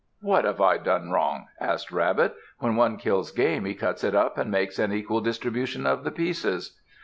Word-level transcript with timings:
"What 0.21 0.45
have 0.45 0.59
I 0.59 0.79
done 0.79 1.11
wrong?" 1.11 1.45
asked 1.59 1.91
Rabbit. 1.91 2.33
"When 2.57 2.75
one 2.75 2.97
kills 2.97 3.29
game, 3.31 3.65
he 3.65 3.75
cuts 3.75 4.03
it 4.03 4.15
up 4.15 4.35
and 4.39 4.49
makes 4.49 4.79
an 4.79 4.91
equal 4.91 5.21
distribution 5.21 5.85
of 5.85 6.03
the 6.03 6.09
pieces." 6.09 6.75